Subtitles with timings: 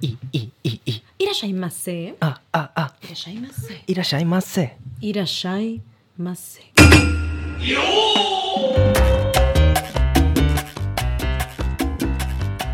[0.00, 2.15] いいいいいいらっしゃいませ。
[2.19, 3.83] あああいらっしゃいませ。
[3.85, 5.81] いらっしゃいませいらっしゃい
[6.17, 6.61] ませ。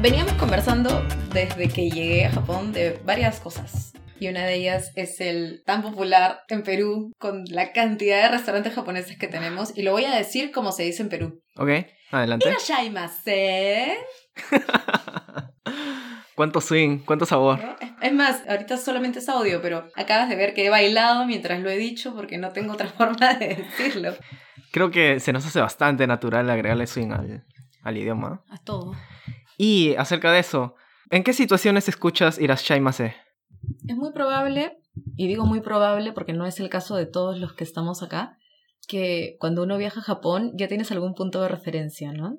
[0.01, 1.03] Veníamos conversando
[1.33, 3.93] desde que llegué a Japón de varias cosas.
[4.19, 8.73] Y una de ellas es el tan popular en Perú con la cantidad de restaurantes
[8.73, 9.77] japoneses que tenemos.
[9.77, 11.43] Y lo voy a decir como se dice en Perú.
[11.57, 11.69] Ok,
[12.11, 13.97] adelante Irashaimase.
[16.37, 16.99] ¿Cuánto swing?
[16.99, 17.59] ¿Cuánto sabor?
[17.59, 17.75] ¿no?
[17.99, 21.69] Es- más, ahorita solamente es audio, pero acabas de ver que he bailado mientras lo
[21.71, 24.13] he dicho porque no tengo otra forma de decirlo.
[24.71, 27.43] Creo que se nos hace bastante natural agregarle swing al,
[27.81, 28.43] al idioma.
[28.51, 28.93] A todo.
[29.57, 30.75] Y acerca de eso,
[31.09, 33.15] ¿en qué situaciones escuchas irashaimase?
[33.87, 34.77] Es muy probable,
[35.15, 38.37] y digo muy probable porque no es el caso de todos los que estamos acá,
[38.87, 42.37] que cuando uno viaja a Japón ya tienes algún punto de referencia, ¿no?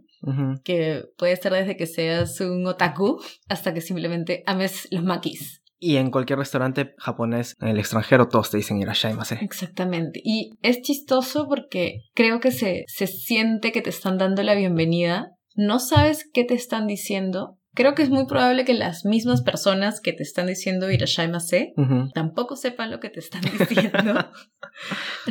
[0.65, 5.63] Que puede ser desde que seas un otaku hasta que simplemente ames los makis.
[5.81, 9.39] Y en cualquier restaurante japonés en el extranjero todos te dicen irashaimase.
[9.43, 10.21] Exactamente.
[10.25, 15.37] Y es chistoso porque creo que se, se siente que te están dando la bienvenida.
[15.55, 17.58] No sabes qué te están diciendo.
[17.79, 22.11] Creo que es muy probable que las mismas personas que te están diciendo irashaimase Ujú.
[22.13, 23.41] tampoco sepan lo que te están
[23.71, 24.29] diciendo,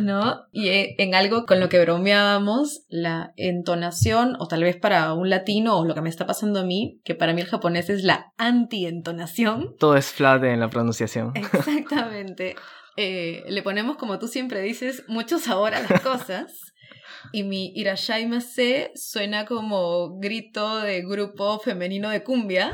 [0.01, 0.45] ¿no?
[0.53, 5.29] Y eh, en algo con lo que bromeábamos, la entonación, o tal vez para un
[5.29, 8.05] latino, o lo que me está pasando a mí, que para mí el japonés es
[8.05, 9.75] la anti-entonación.
[9.77, 11.33] Todo es flat en la pronunciación.
[11.35, 12.55] Exactamente.
[12.95, 16.73] Eh, le ponemos, como tú siempre dices, mucho sabor a las cosas.
[17.31, 22.73] Y mi irashaimase suena como grito de grupo femenino de cumbia.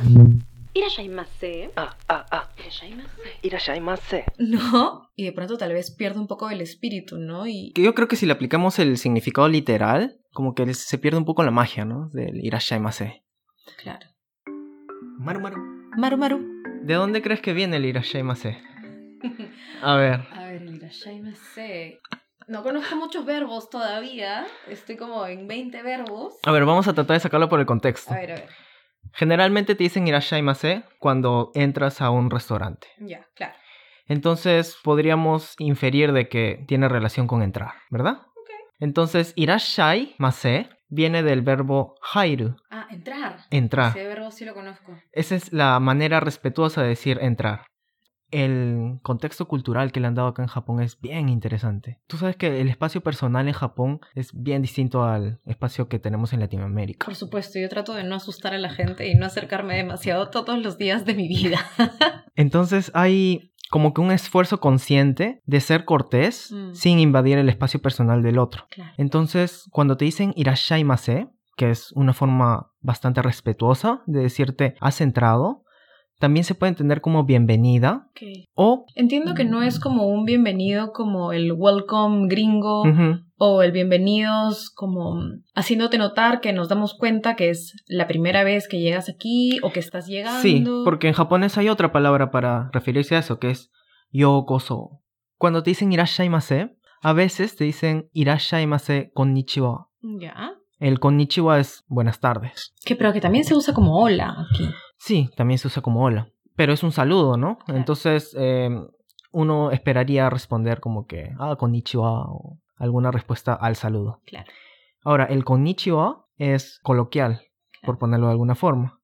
[0.73, 1.71] Irashaimase.
[1.75, 2.49] Ah, ah, ah.
[2.57, 3.09] Irashaimase.
[3.43, 4.25] Irashaimase.
[4.39, 5.09] ¿no?
[5.15, 7.45] Y de pronto tal vez pierde un poco el espíritu, ¿no?
[7.45, 11.19] Y Que yo creo que si le aplicamos el significado literal, como que se pierde
[11.19, 12.09] un poco la magia, ¿no?
[12.13, 13.23] Del irashaimase.
[13.81, 14.07] claro.
[15.19, 15.57] Maru maru.
[15.95, 16.39] Maru Maru.
[16.81, 18.57] ¿De dónde crees que viene el irashaimase?
[19.81, 20.21] A ver.
[20.33, 21.99] A ver, el irashaimase.
[22.47, 24.45] No conozco muchos verbos todavía.
[24.67, 26.35] Estoy como en 20 verbos.
[26.45, 28.13] A ver, vamos a tratar de sacarlo por el contexto.
[28.13, 28.50] A ver, a ver.
[29.13, 32.88] Generalmente te dicen irashaimase cuando entras a un restaurante.
[33.00, 33.53] Ya, claro.
[34.07, 38.22] Entonces podríamos inferir de que tiene relación con entrar, ¿verdad?
[38.79, 43.38] Entonces, irashaimase viene del verbo hairu, Ah, entrar.
[43.50, 43.90] entrar.
[43.97, 44.94] Ese verbo sí lo conozco.
[45.12, 47.66] Esa es la manera respetuosa de decir entrar.
[48.33, 51.99] El contexto cultural que le han dado acá en Japón es bien interesante.
[52.07, 56.33] Tú sabes que el espacio personal en Japón es bien distinto al espacio que tenemos
[56.33, 57.05] en Latinoamérica.
[57.05, 60.57] Por supuesto, yo trato de no asustar a la gente y no acercarme demasiado todos
[60.61, 61.59] los días de mi vida.
[62.35, 66.73] Entonces hay como que un esfuerzo consciente de ser cortés Mm.
[66.73, 68.66] sin invadir el espacio personal del otro.
[68.69, 68.91] Claro.
[68.97, 75.62] Entonces, cuando te dicen irashaimase, que es una forma bastante respetuosa de decirte has entrado,
[76.23, 78.07] también se puede entender como bienvenida
[78.56, 82.84] o Entiendo que no es como un bienvenido como el welcome gringo
[83.35, 85.19] o el bienvenidos como
[85.53, 89.73] haciéndote notar que nos damos cuenta que es la primera vez que llegas aquí o
[89.73, 90.41] que estás llegando.
[90.41, 93.69] Sí, porque en japonés hay otra palabra para referirse a eso, que es
[94.09, 95.01] yokoso.
[95.38, 99.90] Cuando te dicen irashaimase, a veces te dicen irashaimase konnichiwa.
[100.01, 100.53] Ya.
[100.79, 102.73] El konnichiwa es buenas tardes.
[102.85, 104.69] Que pero que también se usa como hola aquí.
[105.06, 107.58] Sí, también se usa como hola, pero es un saludo, ¿no?
[107.58, 107.78] Claro.
[107.78, 108.69] Entonces, eh,
[109.34, 114.22] uno esperaría responder como que, ah, konnichiwa, o alguna respuesta al saludo.
[114.25, 114.50] Claro.
[115.03, 117.41] Ahora, el konnichiwa es coloquial,
[117.84, 119.02] por ponerlo de alguna forma.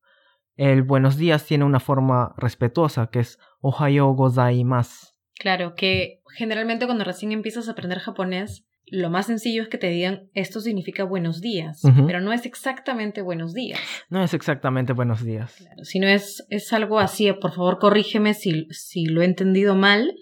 [0.55, 5.07] El buenos días tiene una forma respetuosa, que es ohayo gozaimasu.
[5.37, 9.89] Claro, que generalmente cuando recién empiezas a aprender japonés, lo más sencillo es que te
[9.89, 13.79] digan esto significa buenos días, pero no es exactamente buenos días.
[14.09, 15.55] No es exactamente buenos días.
[15.57, 19.75] Claro, si no es, es algo así, por favor corrígeme si, si lo he entendido
[19.75, 20.13] mal,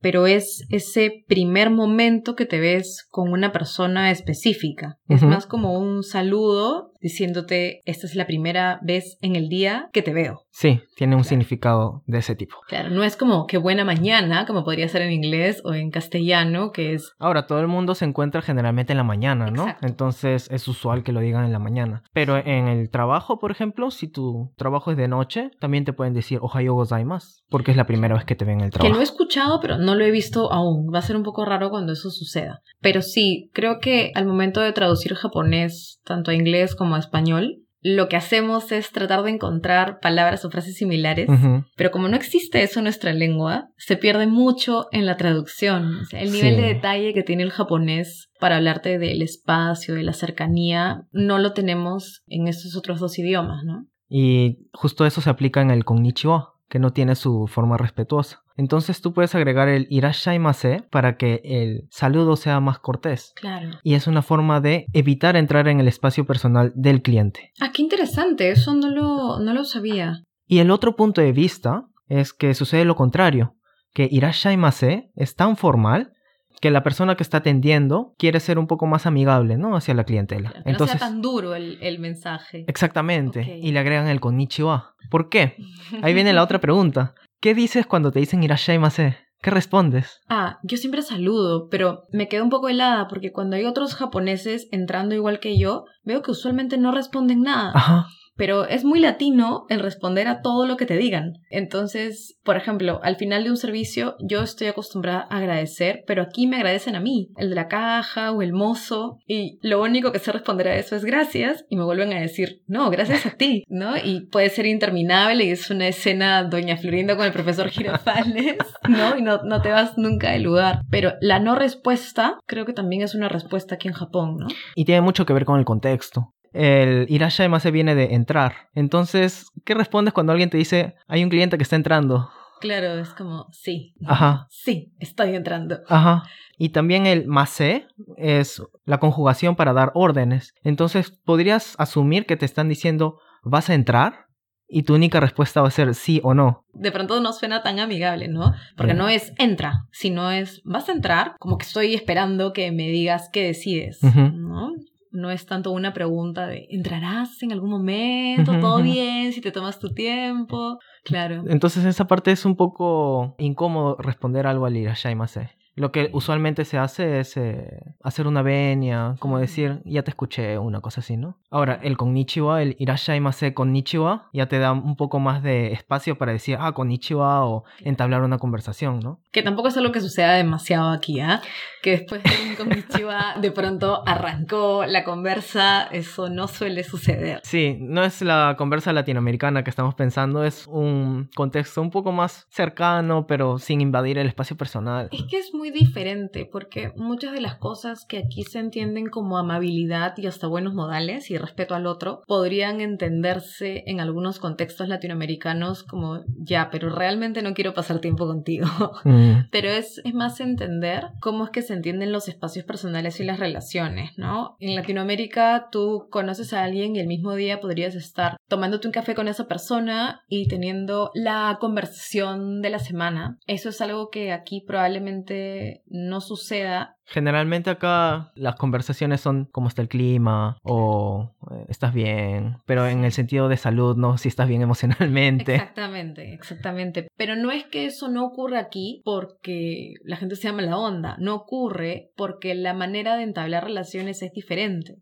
[0.00, 4.98] pero es ese primer momento que te ves con una persona específica.
[5.08, 10.02] Es más como un saludo diciéndote, esta es la primera vez en el día que
[10.02, 10.42] te veo.
[10.50, 11.28] Sí, tiene un Claro.
[11.28, 12.56] significado de ese tipo.
[12.68, 16.72] Claro, no es como qué buena mañana, como podría ser en inglés o en castellano,
[16.72, 19.62] que es Ahora, todo el mundo se encuentra generalmente en la mañana, ¿no?
[19.64, 19.86] Exacto.
[19.86, 22.02] Entonces es usual que lo digan en la mañana.
[22.12, 26.14] Pero en el trabajo, por ejemplo, si tu trabajo es de noche, también te pueden
[26.14, 28.94] decir ohayo gozaimasu, porque es la primera vez que te ven en el Que trabajo.
[28.94, 30.90] lo he escuchado, pero no lo he visto aún.
[30.94, 32.60] Va a ser un poco raro cuando eso suceda.
[32.80, 37.62] Pero sí, creo que al momento de traducir japonés, tanto a inglés como a español,
[37.82, 41.28] lo que hacemos es tratar de encontrar palabras o frases similares.
[41.76, 46.00] Pero como no existe eso en nuestra lengua, se pierde mucho en la traducción.
[46.00, 46.60] O sea, el nivel Sí.
[46.62, 51.52] de detalle que tiene el japonés para hablarte del espacio, de la cercanía, no lo
[51.52, 53.86] tenemos en estos otros dos idiomas, ¿no?
[54.08, 56.54] Y justo eso se aplica en el konnichiwa.
[56.68, 58.40] que no tiene su forma respetuosa.
[58.56, 63.32] Entonces tú puedes agregar el irashaimase para que el saludo sea más cortés.
[63.36, 63.70] Claro.
[63.82, 67.52] Y es una forma de evitar entrar en el espacio personal del cliente.
[67.60, 70.22] Ah, qué interesante, eso no lo, no lo sabía.
[70.46, 73.56] Y el otro punto de vista es que sucede lo contrario,
[73.92, 76.12] que irashaimase es tan formal
[76.60, 79.76] que la persona que está atendiendo quiere ser un poco más amigable, ¿no?
[79.76, 80.54] Hacia la clientela.
[80.64, 82.64] Que no sea tan duro el, el mensaje.
[82.66, 83.58] Exactamente.
[83.62, 84.94] Y le agregan el konnichiwa.
[85.10, 85.56] ¿Por qué?
[86.02, 87.14] Ahí viene la otra pregunta.
[87.40, 89.18] ¿Qué dices cuando te dicen irashaimase?
[89.42, 90.20] ¿Qué respondes?
[90.28, 94.66] Ah, yo siempre saludo, pero me quedo un poco helada porque cuando hay otros japoneses
[94.72, 97.72] entrando igual que yo, veo que usualmente no responden nada.
[97.74, 98.06] Ajá.
[98.36, 101.34] Pero es muy latino el responder a todo lo que te digan.
[101.50, 106.46] Entonces, por ejemplo, al final de un servicio yo estoy acostumbrada a agradecer, pero aquí
[106.46, 110.18] me agradecen a mí, el de la caja o el mozo, y lo único que
[110.18, 113.64] sé responder a eso es gracias y me vuelven a decir, no, gracias a ti,
[113.68, 113.96] ¿no?
[113.96, 118.56] Y puede ser interminable y es una escena Doña Florinda con el profesor Girafales,
[118.88, 119.16] ¿no?
[119.16, 120.82] Y no, no te vas nunca del lugar.
[120.90, 124.46] Pero la no respuesta creo que también es una respuesta aquí en Japón, ¿no?
[124.74, 126.34] Y tiene mucho que ver con el contexto.
[126.56, 128.70] El irashaimase viene de entrar.
[128.74, 132.30] Entonces, ¿qué respondes cuando alguien te dice, hay un cliente que está entrando?
[132.60, 133.94] Claro, es como, sí.
[134.06, 134.46] Ajá.
[134.48, 135.80] Sí, estoy entrando.
[135.86, 136.22] Ajá.
[136.56, 137.86] Y también el mase
[138.16, 140.54] es la conjugación para dar órdenes.
[140.62, 144.24] Entonces, podrías asumir que te están diciendo, ¿vas a entrar?
[144.66, 146.64] Y tu única respuesta va a ser sí o no.
[146.72, 148.54] De pronto no suena tan amigable, ¿no?
[148.76, 152.88] Porque no es entra, sino es vas a entrar, como que estoy esperando que me
[152.88, 154.02] digas qué decides.
[154.02, 154.72] ¿no?
[155.16, 158.60] No es tanto una pregunta de ¿entrarás en algún momento?
[158.60, 159.32] ¿Todo bien?
[159.32, 160.78] Si te tomas tu tiempo.
[161.04, 161.44] Claro.
[161.48, 165.55] Entonces, esa parte es un poco incómodo responder algo al irashaimase.
[165.76, 170.56] Lo que usualmente se hace es eh, hacer una venia, como decir, ya te escuché,
[170.56, 171.38] una cosa así, ¿no?
[171.50, 176.32] Ahora, el konnichiwa, el irashaimase konnichiwa, ya te da un poco más de espacio para
[176.32, 179.20] decir, ah, konnichiwa, o entablar una conversación, ¿no?
[179.32, 181.42] Que tampoco es algo que suceda demasiado aquí, ¿ah?
[181.82, 187.40] Que después de un konnichiwa de pronto arrancó la conversa, eso no suele suceder.
[187.42, 192.46] Sí, no es la conversa latinoamericana que estamos pensando, es un contexto un poco más
[192.48, 195.08] cercano, pero sin invadir el espacio personal.
[195.12, 199.38] Es que es muy diferente porque muchas de las cosas que aquí se entienden como
[199.38, 205.82] amabilidad y hasta buenos modales y respeto al otro podrían entenderse en algunos contextos latinoamericanos
[205.82, 208.66] como ya, pero realmente no quiero pasar tiempo contigo.
[209.04, 213.24] Mm, Pero es, es más entender cómo es que se entienden los espacios personales y
[213.24, 214.56] las relaciones, ¿no?
[214.58, 219.14] En Latinoamérica tú conoces a alguien y el mismo día podrías estar tomándote un café
[219.14, 223.38] con esa persona y teniendo la conversación de la semana.
[223.46, 225.55] Eso es algo que aquí probablemente
[225.86, 226.96] no suceda.
[227.04, 233.04] Generalmente acá las conversaciones son cómo está el clima o eh, estás bien, pero en
[233.04, 235.54] el sentido de salud, no si estás bien emocionalmente.
[235.54, 237.08] Exactamente, exactamente.
[237.16, 241.16] Pero no es que eso no ocurra aquí porque la gente sea mala onda.
[241.18, 244.96] No ocurre porque la manera de entablar relaciones es diferente.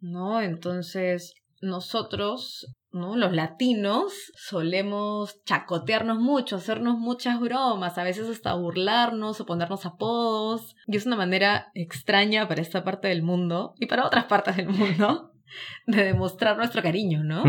[0.00, 0.40] ¿no?
[0.40, 2.66] Entonces, nosotros,
[2.96, 3.16] ¿no?
[3.16, 10.74] Los latinos solemos chacotearnos mucho, hacernos muchas bromas, a veces hasta burlarnos o ponernos apodos.
[10.86, 14.68] Y es una manera extraña para esta parte del mundo y para otras partes del
[14.68, 15.32] mundo
[15.86, 17.44] de demostrar nuestro cariño, ¿no?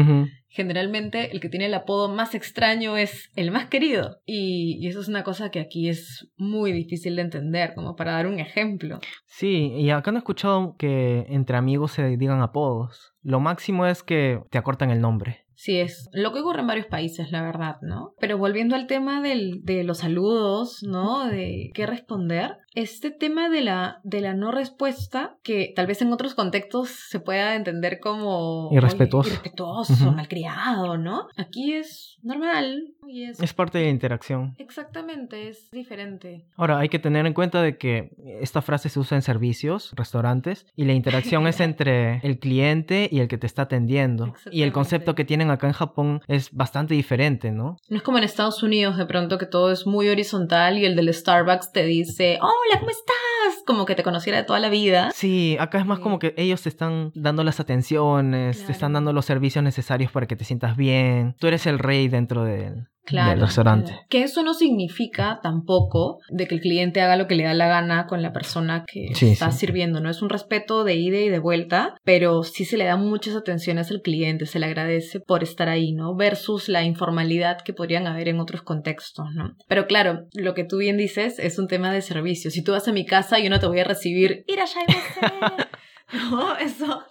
[0.50, 4.22] Generalmente el que tiene el apodo más extraño es el más querido.
[4.26, 8.14] Y, y eso es una cosa que aquí es muy difícil de entender, como para
[8.14, 9.00] dar un ejemplo.
[9.26, 13.14] Sí, y acá no he escuchado que entre amigos se digan apodos.
[13.22, 15.48] Lo máximo es que te acortan el nombre.
[15.58, 18.14] Sí, es lo que ocurre en varios países, la verdad, ¿no?
[18.20, 21.26] Pero volviendo al tema del, de los saludos, ¿no?
[21.26, 26.14] De qué responder, este tema de la, de la no respuesta, que tal vez en
[26.14, 28.70] otros contextos se pueda entender como...
[28.72, 29.30] Irrespetuoso.
[29.30, 30.12] oye, irrespetuoso, Ujú.
[30.12, 31.28] malcriado, ¿no?
[31.38, 33.40] Aquí es normal y es...
[33.42, 34.54] Es parte de la interacción.
[34.60, 36.46] Exactamente, es diferente.
[36.56, 40.68] Ahora, hay que tener en cuenta de que esta frase se usa en servicios, restaurantes,
[40.76, 44.36] y la interacción es entre el cliente y el que te está atendiendo.
[44.52, 47.78] Y el concepto que tienen acá en Japón es bastante diferente, ¿no?
[47.90, 50.96] No es como en Estados Unidos de pronto que todo es muy horizontal y el
[50.96, 52.38] del Starbucks te dice,
[52.70, 53.64] hola, ¿cómo estás?
[53.66, 55.12] Como que te conociera de toda la vida.
[55.14, 56.04] Sí, acá es más Sí.
[56.04, 60.26] como que ellos te están dando las atenciones, te están dando los servicios necesarios para
[60.28, 61.36] que te sientas bien.
[61.40, 63.88] Tú eres el rey dentro del, Claro, del restaurante.
[63.92, 64.06] claro.
[64.10, 67.68] Que eso no significa tampoco de que el cliente haga lo que le da la
[67.68, 69.60] gana con la persona que Sí, está sí.
[69.60, 70.02] sirviendo.
[70.02, 73.36] No es un respeto de ida y de vuelta, pero sí se le da muchas
[73.36, 76.16] atenciones al cliente, se le agradece por estar ahí, ¿no?
[76.16, 79.56] Versus la informalidad que podrían haber en otros contextos, ¿no?
[79.68, 82.52] Pero claro, lo que tú bien dices es un tema de servicio.
[82.52, 84.82] Si tú vas a mi casa, yo no te voy a recibir, ir allá
[86.14, 87.04] No, eso,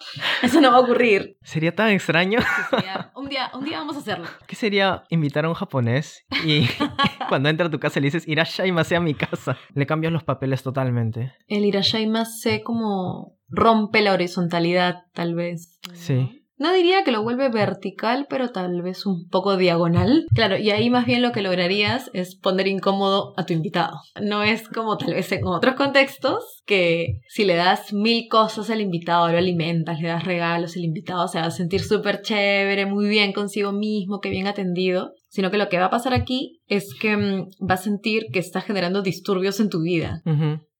[0.42, 1.36] eso no va a ocurrir.
[1.42, 2.38] Sería tan extraño.
[2.70, 4.26] Sería- un, día, un día vamos a hacerlo.
[4.46, 6.66] ¿Qué sería invitar a un japonés y
[7.28, 9.58] cuando entra a tu casa le dices, irashaimase a mi casa?
[9.74, 11.34] Le cambias los papeles totalmente.
[11.46, 15.78] El Irashaimase como rompe la horizontalidad, tal vez.
[15.92, 16.45] Sí.
[16.58, 20.26] No diría que lo vuelve vertical, pero tal vez un poco diagonal.
[20.34, 24.00] Claro, y ahí más bien lo que lograrías es poner incómodo a tu invitado.
[24.22, 28.80] No es como tal vez en otros contextos, que si le das mil cosas al
[28.80, 33.08] invitado, lo alimentas, le das regalos, el invitado se va a sentir súper chévere, muy
[33.08, 35.12] bien consigo mismo, que bien atendido.
[35.28, 38.38] Sino que lo que va a pasar aquí es que mm, va a sentir que
[38.38, 40.22] está generando disturbios en tu vida.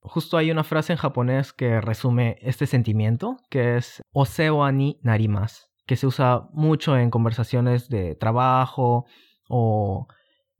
[0.00, 5.65] Justo hay una frase en japonés que resume este sentimiento, que es Oseo ni narimas,
[5.86, 9.06] que se usa mucho en conversaciones de trabajo
[9.48, 10.06] o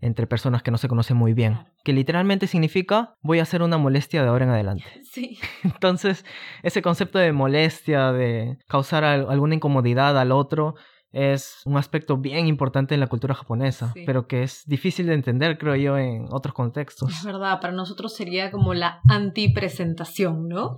[0.01, 1.71] entre personas que no se conocen muy bien, Claro.
[1.85, 4.85] que literalmente significa voy a hacer una molestia de ahora en adelante.
[5.13, 5.39] Sí.
[5.65, 6.25] Entonces,
[6.63, 10.75] ese concepto de molestia, de causar al- alguna incomodidad al otro,
[11.13, 14.03] es un aspecto bien importante en la cultura japonesa, Sí.
[14.05, 17.11] pero que es difícil de entender, creo yo, en otros contextos.
[17.11, 20.77] Es verdad, para nosotros sería como la antipresentación, ¿no?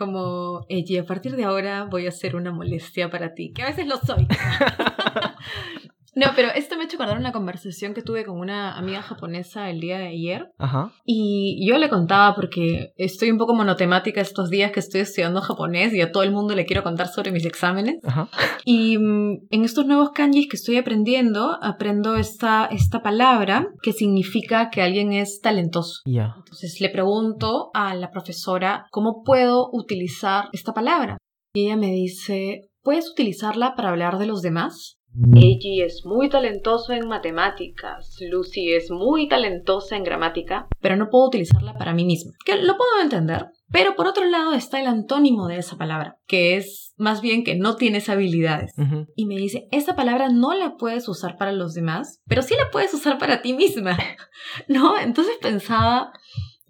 [0.00, 3.66] Como, y a partir de ahora voy a ser una molestia para ti, que a
[3.66, 4.26] veces lo soy.
[6.14, 9.70] No, pero esto me ha hecho acordar una conversación que tuve con una amiga japonesa
[9.70, 10.50] el día de ayer.
[10.58, 10.92] Ajá.
[11.04, 15.94] Y yo le contaba porque estoy un poco monotemática estos días que estoy estudiando japonés
[15.94, 17.98] y a todo el mundo le quiero contar sobre mis exámenes.
[18.04, 18.28] Ajá.
[18.64, 24.70] Y mm, en estos nuevos kanjis que estoy aprendiendo, aprendo esta, esta palabra que significa
[24.70, 26.00] que alguien es talentoso.
[26.04, 26.34] Ya.
[26.36, 31.18] Entonces le pregunto a la profesora cómo puedo utilizar esta palabra.
[31.52, 34.99] Y ella me dice, ¿puedes utilizarla para hablar de los demás?
[35.34, 41.26] Eiji es muy talentoso en matemáticas, Lucy es muy talentosa en gramática, pero no puedo
[41.26, 42.32] utilizarla para mí misma.
[42.44, 46.56] Que lo puedo entender, pero por otro lado está el antónimo de esa palabra, que
[46.56, 48.72] es más bien que no tienes habilidades.
[49.16, 52.70] Y me dice, esta palabra no la puedes usar para los demás, pero sí la
[52.70, 53.98] puedes usar para ti misma.
[54.68, 54.98] ¿No?
[54.98, 56.12] Entonces pensaba,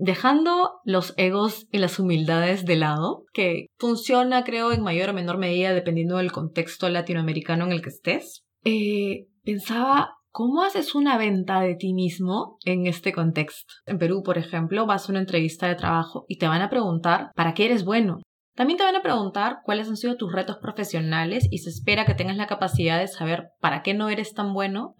[0.00, 5.38] dejando los egos y las humildades de lado, que funciona creo en mayor o menor
[5.38, 10.16] medida dependiendo del contexto latinoamericano en el que estés, eh, pensaba...
[10.32, 13.74] ¿Cómo haces una venta de ti mismo en este contexto?
[13.84, 17.32] En Perú, por ejemplo, vas a una entrevista de trabajo y te van a preguntar
[17.34, 18.20] ¿para qué eres bueno?
[18.60, 22.12] También te van a preguntar cuáles han sido tus retos profesionales y se espera que
[22.12, 24.96] tengas la capacidad de saber para qué no eres tan bueno.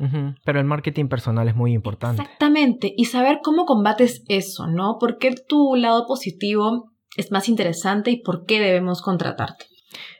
[0.46, 2.22] Pero el marketing personal es muy importante.
[2.22, 4.96] Exactamente, y saber cómo combates eso, ¿no?
[4.98, 9.66] ¿Por qué tu lado positivo es más interesante y por qué debemos contratarte?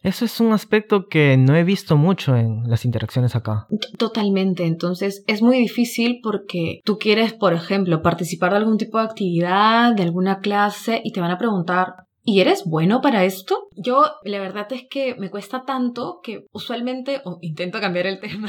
[0.03, 3.69] Eso es un aspecto que no he visto mucho en las interacciones acá.
[3.97, 9.05] Totalmente, entonces es muy difícil porque tú quieres, por ejemplo, participar de algún tipo de
[9.05, 13.69] actividad, de alguna clase y te van a preguntar, ¿y eres bueno para esto?
[13.77, 18.49] Yo, la verdad es que me cuesta tanto que usualmente, intento cambiar el tema,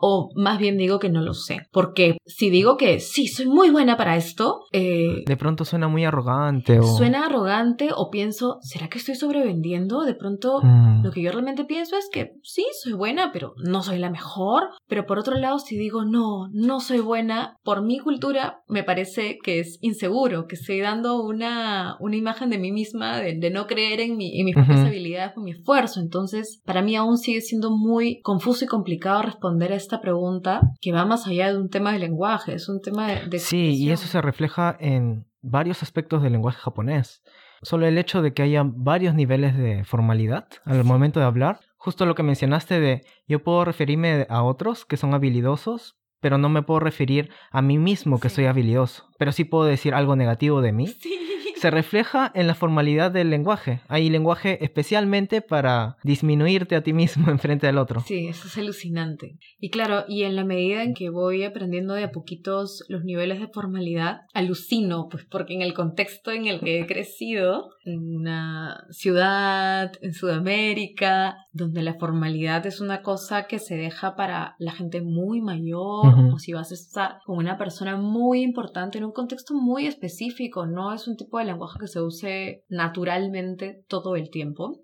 [0.00, 3.70] o más bien digo que no lo sé, porque si digo que sí, soy muy
[3.70, 6.82] buena para esto, eh, De pronto suena muy arrogante o...
[6.82, 10.02] suena arrogante o pienso, ¿será que estoy sobrevendiendo?
[10.02, 11.02] De pronto Mm.
[11.04, 14.64] lo que yo realmente pienso es que sí, soy buena, pero no soy la mejor.
[14.88, 19.38] Pero por otro lado, si digo no, no soy buena, por mi cultura me parece
[19.42, 23.66] que es inseguro, que estoy dando una, una imagen de mí misma, de, de no
[23.66, 24.88] creer en, mi, en mis propias Ujú.
[24.88, 26.00] habilidades o mi esfuerzo.
[26.00, 30.92] Entonces, para mí aún sigue siendo muy confuso y complicado responder a esta pregunta que
[30.92, 33.26] va más allá de un tema de lenguaje, es un tema de...
[33.28, 37.22] de Sí, y eso se refleja en varios aspectos del lenguaje japonés.
[37.62, 42.04] Solo el hecho de que haya varios niveles de formalidad al momento de hablar, justo
[42.04, 46.62] lo que mencionaste de yo puedo referirme a otros que son habilidosos, pero no me
[46.62, 48.36] puedo referir a mí mismo que Sí.
[48.36, 50.86] soy habilidoso, pero sí puedo decir algo negativo de mí.
[50.88, 51.14] Sí.
[51.56, 53.80] Se refleja en la formalidad del lenguaje.
[53.88, 58.00] Hay lenguaje especialmente para disminuirte a ti mismo enfrente del otro.
[58.00, 59.38] Sí, eso es alucinante.
[59.58, 63.40] Y claro, y en la medida en que voy aprendiendo de a poquitos los niveles
[63.40, 68.84] de formalidad, alucino, pues porque en el contexto en el que he crecido, en una
[68.90, 75.00] ciudad, en Sudamérica, donde la formalidad es una cosa que se deja para la gente
[75.00, 76.34] muy mayor, Ujú.
[76.34, 80.66] o si vas a estar con una persona muy importante en un contexto muy específico,
[80.66, 84.82] no es un tipo de lenguaje que se use naturalmente todo el tiempo.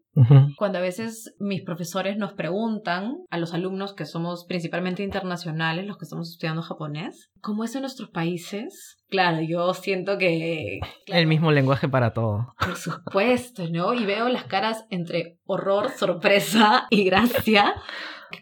[0.56, 5.96] Cuando a veces mis profesores nos preguntan a los alumnos que somos principalmente internacionales, los
[5.96, 8.98] que estamos estudiando japonés, ¿cómo es en nuestros países?
[9.08, 10.80] Claro, yo siento que...
[11.06, 12.54] claro, El mismo lenguaje para todo.
[12.58, 13.94] Por supuesto, ¿no?
[13.94, 17.74] Y veo las caras entre horror, sorpresa y gracia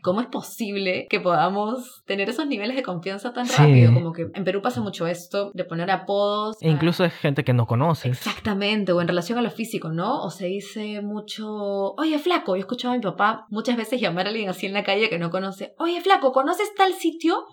[0.00, 3.92] cómo es posible que podamos tener esos niveles de confianza tan rápido.
[3.92, 6.56] Como que en Perú pasa mucho esto de poner apodos.
[6.60, 8.12] E incluso es gente que no conoces.
[8.12, 10.22] Exactamente, o en relación a lo físico, ¿no?
[10.22, 12.54] O se dice mucho, oye, flaco.
[12.54, 15.08] Yo he escuchado a mi papá muchas veces llamar a alguien así en la calle
[15.08, 17.46] que no conoce, oye, flaco, ¿conoces tal sitio?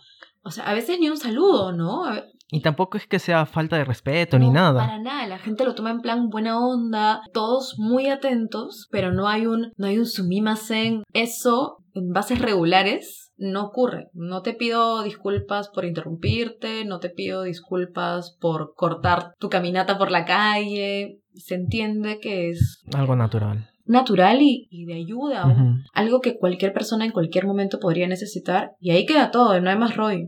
[0.43, 2.05] O sea, a veces ni un saludo, ¿no?
[2.49, 4.79] Y tampoco es que sea falta de respeto ni nada.
[4.79, 9.27] Para nada, la gente lo toma en plan buena onda, todos muy atentos, pero no
[9.27, 11.03] hay un, no hay un sumimasen.
[11.11, 14.09] Eso, en bases regulares, no ocurre.
[14.13, 20.09] No te pido disculpas por interrumpirte, no te pido disculpas por cortar tu caminata por
[20.09, 21.19] la calle.
[21.33, 23.69] Se entiende que es algo natural.
[23.85, 28.71] Natural y, de ayuda, algo que cualquier persona en cualquier momento podría necesitar.
[28.81, 30.27] Y ahí queda todo, no hay más rollo.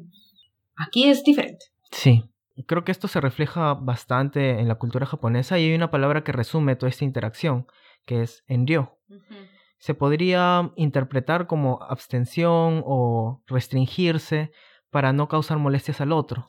[0.77, 1.65] Aquí es diferente.
[1.91, 2.29] Sí.
[2.67, 6.33] Creo que esto se refleja bastante en la cultura japonesa y hay una palabra que
[6.33, 7.67] resume toda esta interacción,
[8.05, 8.97] que es enryo.
[9.77, 14.51] Se podría interpretar como abstención o restringirse
[14.89, 16.47] para no causar molestias al otro.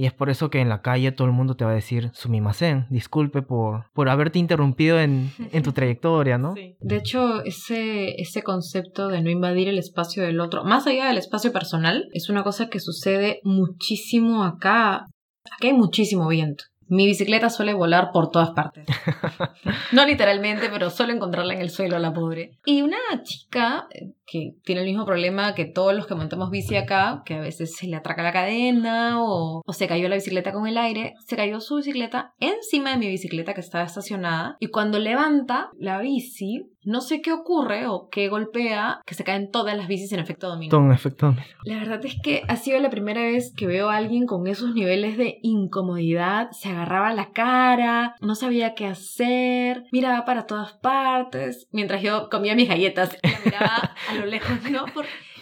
[0.00, 2.10] Y es por eso que en la calle todo el mundo te va a decir
[2.14, 6.54] sumimasen, disculpe por, por haberte interrumpido en, en tu trayectoria, ¿no?
[6.54, 6.74] Sí.
[6.80, 11.18] De hecho, ese, ese concepto de no invadir el espacio del otro, más allá del
[11.18, 15.04] espacio personal, es una cosa que sucede muchísimo acá.
[15.44, 16.64] Acá hay muchísimo viento.
[16.88, 18.86] Mi bicicleta suele volar por todas partes.
[19.92, 22.52] no literalmente, pero suelo encontrarla en el suelo, la pobre.
[22.64, 23.86] Y una chica
[24.30, 27.74] que tiene el mismo problema que todos los que montamos bici acá, que a veces
[27.74, 31.34] se le atraca la cadena o, o se cayó la bicicleta con el aire, se
[31.34, 36.70] cayó su bicicleta encima de mi bicicleta que estaba estacionada y cuando levanta la bici,
[36.84, 40.48] no sé qué ocurre o qué golpea, que se caen todas las bicis en efecto
[40.48, 40.70] dominó.
[40.70, 41.42] Todo en efecto dominó.
[41.64, 44.74] La verdad es que ha sido la primera vez que veo a alguien con esos
[44.74, 46.50] niveles de incomodidad.
[46.52, 52.54] Se agarraba la cara, no sabía qué hacer, miraba para todas partes, mientras yo comía
[52.54, 54.84] mis galletas miraba a lo lejos, ¿no?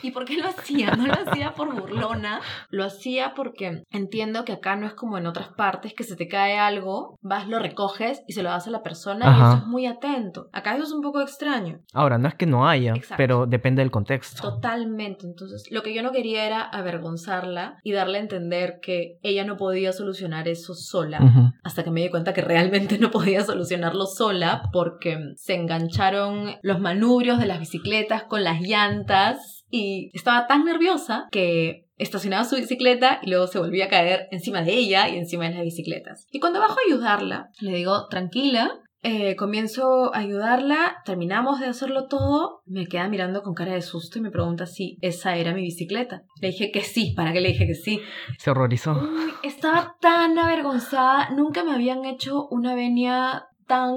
[0.02, 0.95] ¿Y por qué lo hacía?
[0.97, 2.40] No lo hacía por burlona,
[2.71, 6.28] lo hacía porque entiendo que acá no es como en otras partes que se te
[6.28, 9.67] cae algo, vas, lo recoges y se lo das a la persona y eso es
[9.67, 10.49] muy atento.
[10.52, 11.81] Acá eso es un poco extraño.
[11.93, 14.43] Ahora, no es que no haya, pero depende del contexto.
[14.43, 15.26] Totalmente.
[15.26, 19.57] Entonces, lo que yo no quería era avergonzarla y darle a entender que ella no
[19.57, 21.21] podía solucionar eso sola,
[21.62, 26.80] hasta que me di cuenta que realmente no podía solucionarlo sola porque se engancharon los
[26.80, 33.19] manubrios de las bicicletas con las llantas y estaba tan nerviosa que estacionaba su bicicleta
[33.23, 36.26] y luego se volvía a caer encima de ella y encima de las bicicletas.
[36.31, 42.09] Y cuando bajo a ayudarla, le digo, tranquila, eh, comienzo a ayudarla, terminamos de hacerlo
[42.09, 45.63] todo, me queda mirando con cara de susto y me pregunta si esa era mi
[45.63, 46.23] bicicleta.
[46.41, 48.00] Le dije que sí, ¿para qué le dije que sí?
[48.39, 49.00] Se horrorizó.
[49.43, 53.95] estaba tan avergonzada, nunca me habían hecho una venia tan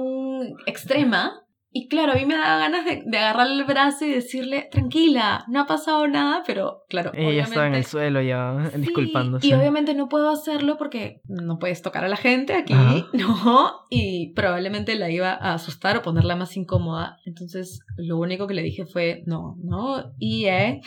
[0.66, 1.41] extrema
[1.74, 5.44] y claro, a mí me da ganas de, de agarrarle el brazo y decirle, tranquila,
[5.48, 7.12] no ha pasado nada, pero claro.
[7.14, 9.46] Ella estaba en el suelo ya disculpándose.
[9.46, 12.74] Y obviamente no puedo hacerlo porque no puedes tocar a la gente aquí,
[13.14, 13.72] ¿no?
[13.88, 17.16] Y probablemente la iba a asustar o ponerla más incómoda.
[17.24, 20.82] Entonces, lo único que le dije fue, no, no, y eh,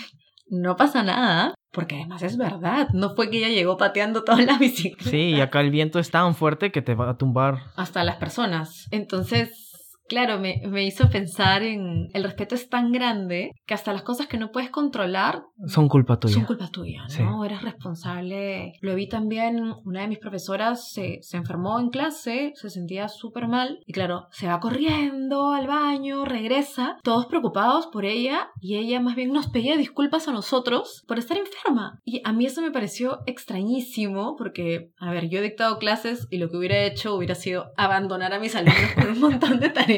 [0.47, 1.55] no pasa nada.
[1.71, 5.11] Porque además es verdad, no fue que ella llegó pateando todas las bicicletas.
[5.11, 7.63] Sí, y acá el viento es tan fuerte que te va a tumbar.
[7.75, 8.87] Hasta las personas.
[8.91, 9.64] Entonces,
[10.07, 14.27] Claro, me, me, hizo pensar en el respeto es tan grande que hasta las cosas
[14.27, 16.35] que no puedes controlar son culpa tuya.
[16.35, 17.43] Son culpa tuya, ¿no?
[17.43, 18.73] Eres responsable.
[18.81, 23.47] Lo vi también, una de mis profesoras se, se enfermó en clase, se sentía súper
[23.47, 28.99] mal y claro, se va corriendo al baño, regresa, todos preocupados por ella y ella
[28.99, 31.99] más bien nos pedía disculpas a nosotros por estar enferma.
[32.03, 36.37] Y a mí eso me pareció extrañísimo porque, a ver, yo he dictado clases y
[36.37, 39.94] lo que hubiera hecho hubiera sido abandonar a mis alumnos con un montón de tareas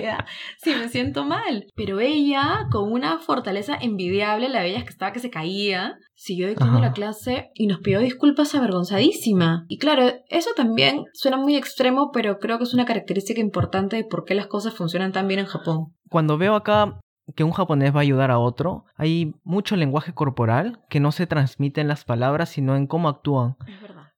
[0.57, 1.65] si me siento mal.
[1.75, 6.79] Pero ella, con una fortaleza envidiable, la veía que estaba que se caía, siguió dictando
[6.79, 9.65] la clase y nos pidió disculpas avergonzadísima.
[9.67, 14.03] Y claro, eso también suena muy extremo, pero creo que es una característica importante de
[14.03, 15.93] por qué las cosas funcionan tan bien en Japón.
[16.09, 16.99] Cuando veo acá
[17.35, 21.27] que un japonés va a ayudar a otro, hay mucho lenguaje corporal que no se
[21.27, 23.57] transmite en las palabras, sino en cómo actúan.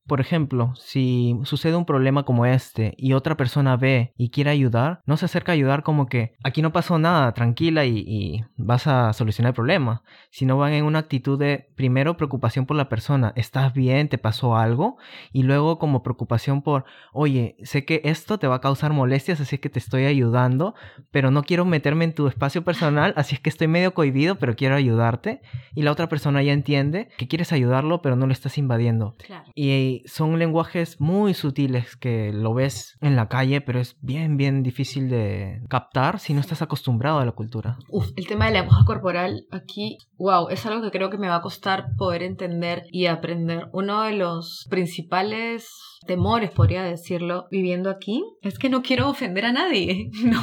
[0.09, 5.03] Por ejemplo, si sucede un problema como este y otra persona ve y quiere ayudar,
[5.05, 9.13] no se acerca a ayudar como que aquí no pasó nada, tranquila y, vas a
[9.13, 13.71] solucionar el problema, sino van en una actitud de primero preocupación por la persona, ¿estás
[13.73, 14.09] bien?
[14.09, 14.97] ¿Te pasó algo?
[15.31, 19.59] Y luego como preocupación por, oye, sé que esto te va a causar molestias, así
[19.59, 20.73] que te estoy ayudando,
[21.11, 24.55] pero no quiero meterme en tu espacio personal, así es que estoy medio cohibido, pero
[24.55, 25.41] quiero ayudarte.
[25.75, 29.15] Y la otra persona ya entiende que quieres ayudarlo, pero no lo estás invadiendo.
[29.19, 29.45] Claro.
[29.53, 34.63] Y Son lenguajes muy sutiles que lo ves en la calle, pero es bien, bien
[34.63, 37.77] difícil de captar si no estás acostumbrado a la cultura.
[37.89, 41.29] Uf, el tema de la lenguaje corporal aquí, wow, es algo que creo que me
[41.29, 43.69] va a costar poder entender y aprender.
[43.73, 45.67] Uno de los principales
[46.05, 50.41] temores, podría decirlo, viviendo aquí, es que no quiero ofender a nadie, ¿no?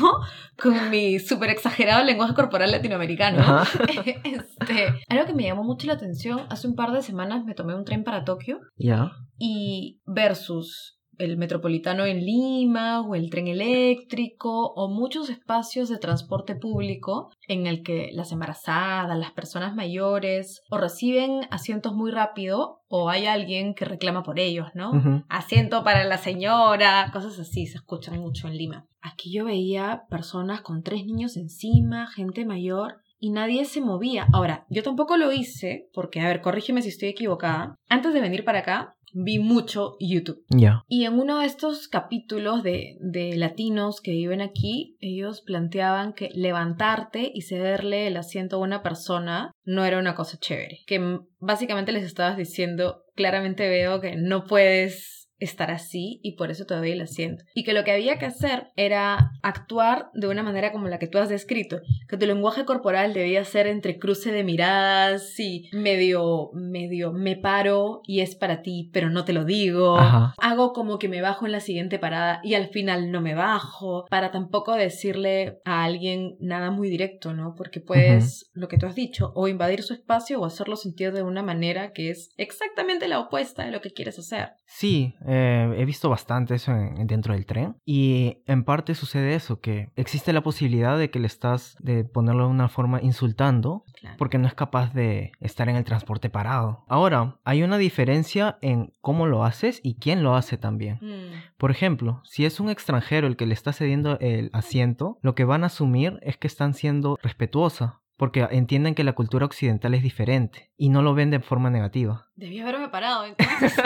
[0.60, 3.62] Con mi súper exagerado lenguaje corporal latinoamericano.
[4.24, 7.74] este, algo que me llamó mucho la atención, hace un par de semanas me tomé
[7.74, 8.60] un tren para Tokio.
[8.76, 9.12] Ya.
[9.38, 16.56] Y versus el metropolitano en Lima o el tren eléctrico o muchos espacios de transporte
[16.56, 23.08] público en el que las embarazadas, las personas mayores o reciben asientos muy rápido o
[23.08, 25.24] hay alguien que reclama por ellos, ¿no?
[25.28, 28.86] Asiento para la señora, cosas así se escuchan mucho en Lima.
[29.00, 34.26] Aquí yo veía personas con tres niños encima, gente mayor y nadie se movía.
[34.32, 37.76] Ahora, yo tampoco lo hice porque, a ver, corrígeme si estoy equivocada.
[37.88, 40.44] Antes de venir para acá, vi mucho YouTube.
[40.48, 40.84] Ya.
[40.88, 46.30] Y en uno de estos capítulos de, de, latinos que viven aquí, ellos planteaban que
[46.34, 50.80] levantarte y cederle el asiento a una persona no era una cosa chévere.
[50.86, 56.66] Que básicamente les estabas diciendo, claramente veo que no puedes estar así y por eso
[56.66, 57.44] todavía el asiento.
[57.54, 61.08] Y que lo que había que hacer era actuar de una manera como la que
[61.08, 66.50] tú has descrito, que tu lenguaje corporal debía ser entre cruce de miradas y medio,
[66.54, 69.96] medio, me paro y es para ti, pero no te lo digo.
[69.98, 74.06] Hago como que me bajo en la siguiente parada y al final no me bajo,
[74.08, 77.54] para tampoco decirle a alguien nada muy directo, ¿no?
[77.54, 81.22] Porque puedes, lo que tú has dicho, o invadir su espacio o hacerlo sentir de
[81.22, 84.50] una manera que es exactamente la opuesta de lo que quieres hacer.
[84.66, 89.90] Sí, eh, he visto bastante eso dentro del tren y en parte sucede eso, que
[89.94, 93.84] existe la posibilidad de que le estás, de ponerlo de una forma insultando,
[94.18, 96.84] porque no es capaz de estar en el transporte parado.
[96.88, 100.98] Ahora, hay una diferencia en cómo lo haces y quién lo hace también.
[101.00, 101.56] Mm.
[101.56, 105.44] Por ejemplo, si es un extranjero el que le está cediendo el asiento, lo que
[105.44, 110.02] van a asumir es que están siendo respetuosa, porque entienden que la cultura occidental es
[110.02, 112.28] diferente y no lo ven de forma negativa.
[112.36, 113.74] Debí haberme parado entonces.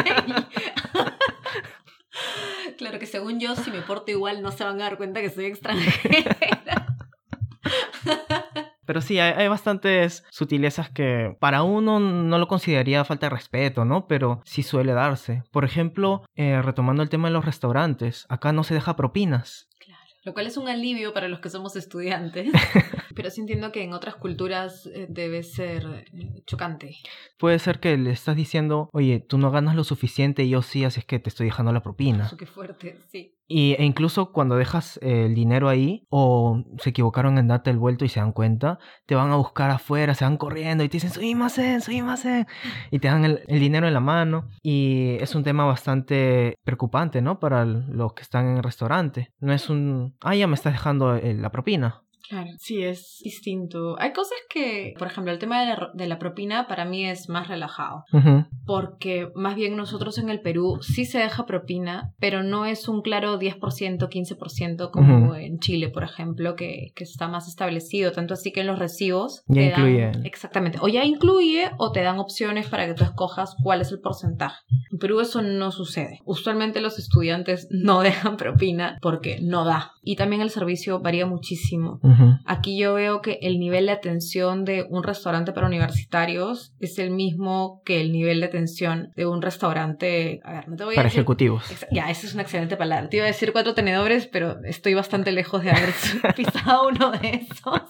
[2.78, 5.30] claro que según yo, si me porto igual, no se van a dar cuenta que
[5.30, 6.36] soy extranjera.
[8.86, 14.08] Pero sí, hay, bastantes sutilezas que para uno no lo consideraría falta de respeto, ¿no?
[14.08, 15.44] Pero sí suele darse.
[15.52, 19.69] Por ejemplo, eh, retomando el tema de los restaurantes, acá no se deja propinas.
[20.22, 22.50] Lo cual es un alivio para los que somos estudiantes.
[23.14, 26.96] Pero sí entiendo que en otras culturas eh, debe ser eh, chocante.
[27.38, 30.84] Puede ser que le estás diciendo, oye, tú no ganas lo suficiente y yo sí,
[30.84, 32.26] así es que te estoy dejando la propina.
[32.26, 33.39] Eso qué fuerte, sí.
[33.52, 38.04] Y, e incluso cuando dejas el dinero ahí o se equivocaron en darte el vuelto
[38.04, 41.10] y se dan cuenta, te van a buscar afuera, se van corriendo y te dicen,
[41.10, 41.58] soy más
[42.92, 44.48] Y te dan el, el, dinero en la mano.
[44.62, 47.40] Y es un tema bastante preocupante, ¿no?
[47.40, 49.32] Para los que están en el restaurante.
[49.40, 52.04] No es un, ah, ya me estás dejando eh, la propina.
[52.28, 53.96] Claro, sí, es distinto.
[53.98, 58.04] Hay cosas que, por ejemplo, el tema de la, propina para mí es más relajado.
[58.66, 63.02] Porque más bien nosotros en el Perú sí se deja propina, pero no es un
[63.02, 68.12] claro 10%, 15% como en Chile, por ejemplo, que, que, está más establecido.
[68.12, 69.42] Tanto así que en los recibos.
[69.46, 70.12] Ya incluye.
[70.24, 70.78] exactamente.
[70.80, 74.60] O ya incluye o te dan opciones para que tú escojas cuál es el porcentaje.
[74.90, 76.20] En Perú eso no sucede.
[76.24, 79.92] Usualmente los estudiantes no dejan propina porque no da.
[80.02, 82.00] Y también el servicio varía muchísimo.
[82.46, 87.10] Aquí yo veo que el nivel de atención de un restaurante para universitarios es el
[87.10, 90.40] mismo que el nivel de atención de un restaurante.
[90.44, 91.64] A ver, no te voy para decir, ejecutivos.
[91.90, 93.08] Ya, esa es una excelente palabra.
[93.08, 95.92] Te iba a decir cuatro tenedores, pero estoy bastante lejos de haber
[96.36, 97.82] pisado uno de esos.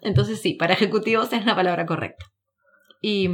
[0.00, 2.26] Entonces sí, para ejecutivos es la palabra correcta.
[3.04, 3.28] Y,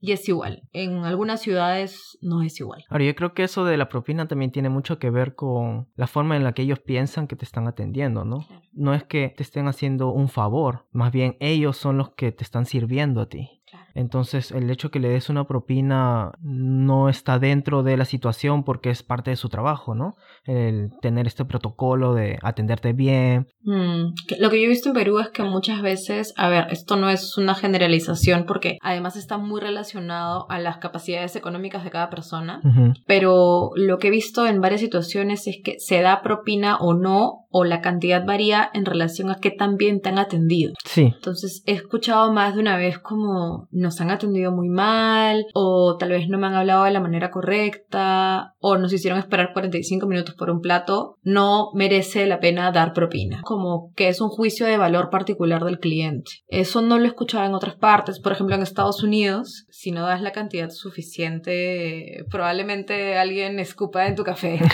[0.00, 0.62] y, es igual.
[0.72, 2.84] En algunas ciudades no es igual.
[2.88, 6.06] Ahora, yo creo que eso de la propina también tiene mucho que ver con la
[6.06, 8.46] forma en la que ellos piensan que te están atendiendo, ¿no?
[8.72, 12.44] No es que te estén haciendo un favor, más bien ellos son los que te
[12.44, 13.57] están sirviendo a ti.
[13.98, 18.90] Entonces el hecho que le des una propina no está dentro de la situación porque
[18.90, 20.14] es parte de su trabajo, ¿no?
[20.44, 23.48] El tener este protocolo de atenderte bien.
[23.62, 26.94] Mm, lo que yo he visto en Perú es que muchas veces, a ver, esto
[26.94, 32.08] no es una generalización porque además está muy relacionado a las capacidades económicas de cada
[32.08, 32.60] persona,
[33.04, 37.47] pero lo que he visto en varias situaciones es que se da propina o no
[37.58, 40.74] o la cantidad varía en relación a qué tan bien te han atendido.
[40.84, 41.12] Sí.
[41.12, 46.10] Entonces he escuchado más de una vez como nos han atendido muy mal o tal
[46.10, 50.36] vez no me han hablado de la manera correcta o nos hicieron esperar 45 minutos
[50.36, 53.40] por un plato, no merece la pena dar propina.
[53.42, 56.30] Como que es un juicio de valor particular del cliente.
[56.46, 58.20] Eso no lo he escuchado en otras partes.
[58.20, 64.14] Por ejemplo, en Estados Unidos, si no das la cantidad suficiente, probablemente alguien escupa en
[64.14, 64.60] tu café.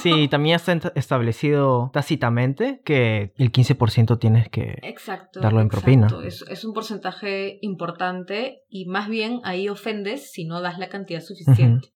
[0.00, 4.80] Sí, también está establecido tácitamente que el 15% tienes que
[5.34, 6.08] darlo en propina.
[6.24, 11.20] Es, es, un porcentaje importante y más bien ahí ofendes si no das la cantidad
[11.20, 11.88] suficiente.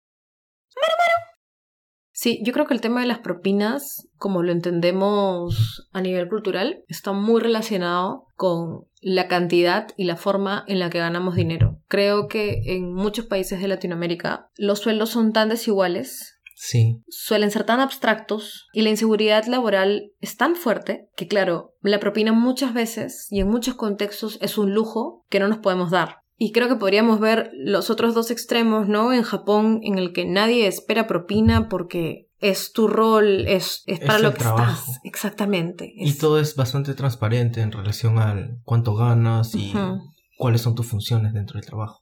[2.14, 6.84] Sí, yo creo que el tema de las propinas, como lo entendemos a nivel cultural,
[6.86, 11.80] está muy relacionado con la cantidad y la forma en la que ganamos dinero.
[11.88, 16.31] Creo que en muchos países de Latinoamérica los sueldos son tan desiguales
[16.64, 17.02] Sí.
[17.08, 22.32] Suelen ser tan abstractos y la inseguridad laboral es tan fuerte que, claro, la propina
[22.32, 26.18] muchas veces y en muchos contextos es un lujo que no nos podemos dar.
[26.38, 29.12] Y creo que podríamos ver los otros dos extremos, ¿no?
[29.12, 34.20] En Japón, en el que nadie espera propina porque es tu rol, es, es para
[34.20, 35.00] lo que estás.
[35.02, 35.92] Exactamente.
[35.96, 39.74] Y todo es bastante transparente en relación al cuánto ganas y
[40.38, 42.01] cuáles son tus funciones dentro del trabajo.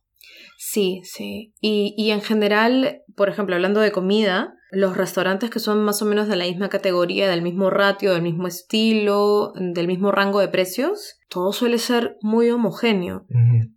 [0.63, 1.55] Sí, sí.
[1.63, 6.05] Y, y en general, por ejemplo, hablando de comida, los restaurantes que son más o
[6.05, 10.49] menos de la misma categoría, del mismo ratio, del mismo estilo, del mismo rango de
[10.49, 13.25] precios, todo suele ser muy homogéneo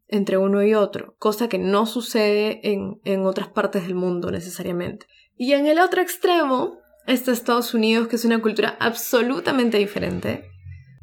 [0.10, 5.06] entre uno y otro, cosa que no sucede en, en otras partes del mundo necesariamente.
[5.38, 10.50] Y en el otro extremo está Estados Unidos, que es una cultura absolutamente diferente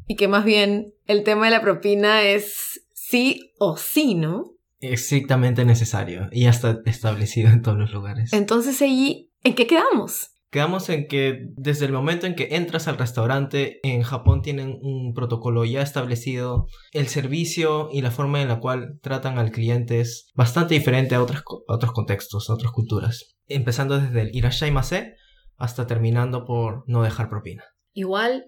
[0.07, 4.60] y que más bien el tema de la propina es sí o sí, ¿no?
[4.81, 8.33] Estrictamente necesario y ya está establecido en todos los lugares.
[8.33, 10.31] Entonces allí, ¿en qué quedamos?
[10.51, 15.15] Quedamos en que desde el momento en que entras al restaurante, en Japón tienen un
[15.15, 16.67] protocolo ya establecido.
[16.91, 21.23] El servicio y la forma en la cual tratan al cliente es bastante diferente a,
[21.23, 23.37] otros, otros contextos, a otras culturas.
[23.47, 25.15] Empezando desde el irashaimase
[25.57, 27.63] hasta terminando por no dejar propina.
[27.93, 28.47] Igual,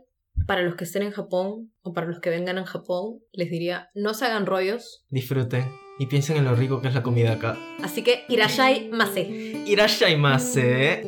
[0.49, 3.90] para los que estén en Japón o para los que vengan a Japón, les diría,
[3.95, 5.05] no se hagan rollos.
[5.09, 7.57] Disfruten y piensen en lo rico que es la comida acá.
[7.83, 9.22] Así que irashai mase.
[9.66, 11.02] Irashai mase.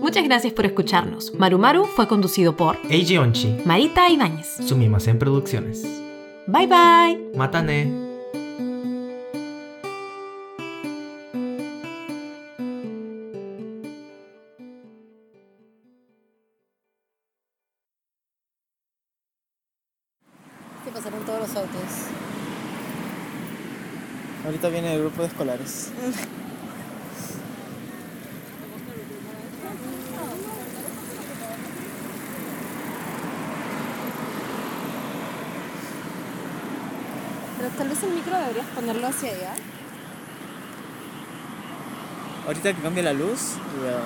[0.00, 1.32] Muchas gracias por escucharnos.
[1.34, 5.82] Marumaru fue conducido por Eiji Onchi, Marita Ibáñez, Sumimasen Producciones.
[6.46, 7.36] Bye bye.
[7.36, 8.10] Matane.
[20.84, 22.21] ¿Qué pasaron todos los autos?
[24.44, 25.92] Ahorita viene el grupo de escolares.
[37.56, 39.54] Pero tal vez el micro deberías ponerlo hacia allá.
[42.46, 44.00] Ahorita que cambie la luz, está.